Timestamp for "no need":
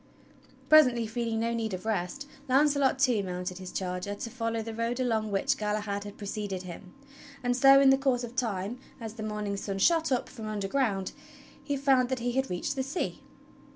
1.41-1.75